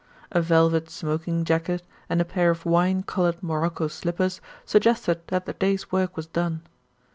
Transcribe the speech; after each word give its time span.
A 0.31 0.41
velvet 0.41 0.89
smoking 0.89 1.45
jacket 1.45 1.83
and 2.09 2.19
a 2.19 2.25
pair 2.25 2.49
of 2.49 2.65
wine 2.65 3.03
coloured 3.03 3.43
morocco 3.43 3.87
slippers 3.87 4.41
suggested 4.65 5.21
that 5.27 5.45
the 5.45 5.53
day's 5.53 5.91
work 5.91 6.17
was 6.17 6.25
done. 6.25 6.63